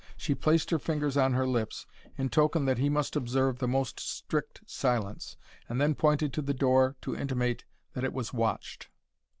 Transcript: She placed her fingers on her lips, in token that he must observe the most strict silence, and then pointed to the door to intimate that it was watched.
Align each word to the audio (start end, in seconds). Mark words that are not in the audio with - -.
She 0.17 0.33
placed 0.33 0.71
her 0.71 0.79
fingers 0.79 1.15
on 1.15 1.33
her 1.33 1.45
lips, 1.45 1.85
in 2.17 2.29
token 2.29 2.65
that 2.65 2.79
he 2.79 2.89
must 2.89 3.15
observe 3.15 3.59
the 3.59 3.67
most 3.67 3.99
strict 3.99 4.61
silence, 4.65 5.37
and 5.69 5.79
then 5.79 5.93
pointed 5.93 6.33
to 6.33 6.41
the 6.41 6.55
door 6.55 6.95
to 7.03 7.15
intimate 7.15 7.65
that 7.93 8.03
it 8.03 8.11
was 8.11 8.33
watched. 8.33 8.89